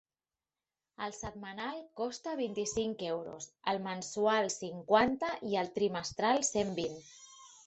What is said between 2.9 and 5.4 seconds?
euros, el mensual cinquanta